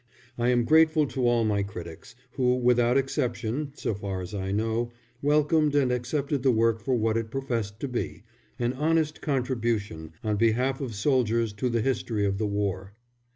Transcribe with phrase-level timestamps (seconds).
[0.35, 4.91] I am grateful to all my critics, who, without exception, so far as I know,
[5.21, 8.23] welcomed and accepted the work for what it professed to be
[8.57, 12.93] an honest contribution on behalf of soldiers to the history of the war.